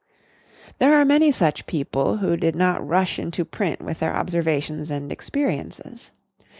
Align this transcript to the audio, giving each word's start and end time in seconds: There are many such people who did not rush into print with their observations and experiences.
There 0.79 0.95
are 0.99 1.05
many 1.05 1.29
such 1.31 1.67
people 1.67 2.17
who 2.17 2.35
did 2.35 2.55
not 2.55 2.83
rush 2.83 3.19
into 3.19 3.45
print 3.45 3.83
with 3.83 3.99
their 3.99 4.15
observations 4.15 4.89
and 4.89 5.11
experiences. 5.11 6.11